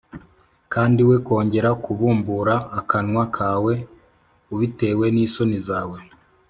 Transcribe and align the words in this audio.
kandi 0.73 1.01
we 1.09 1.15
kongera 1.27 1.69
kubumbura 1.83 2.55
akanwa 2.79 3.23
kawe 3.37 3.73
ubitewe 4.53 5.05
n’isoni 5.15 5.59
zawe 5.67 5.97